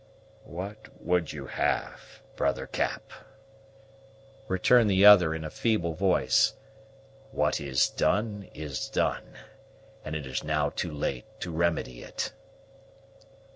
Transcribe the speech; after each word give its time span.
"What 0.47 0.89
would 0.99 1.31
you 1.31 1.45
have, 1.45 2.23
brother 2.35 2.65
Cap?" 2.65 3.11
returned 4.47 4.89
the 4.89 5.05
other 5.05 5.35
in 5.35 5.43
a 5.43 5.51
feeble 5.51 5.93
voice; 5.93 6.55
"what 7.29 7.59
is 7.61 7.87
done 7.87 8.49
is 8.55 8.89
done; 8.89 9.33
and 10.03 10.15
it 10.15 10.25
is 10.25 10.43
now 10.43 10.71
too 10.71 10.91
late 10.91 11.25
to 11.41 11.51
remedy 11.51 12.01
it." 12.01 12.33